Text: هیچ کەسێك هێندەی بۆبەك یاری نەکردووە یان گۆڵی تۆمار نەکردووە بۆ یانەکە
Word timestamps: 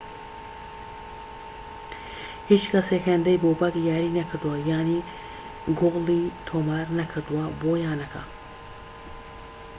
هیچ 2.51 2.63
کەسێك 2.71 3.03
هێندەی 3.11 3.41
بۆبەك 3.43 3.75
یاری 3.89 4.15
نەکردووە 4.19 4.57
یان 4.69 4.87
گۆڵی 5.79 6.21
تۆمار 6.47 6.87
نەکردووە 6.99 7.45
بۆ 7.61 7.71
یانەکە 7.85 8.23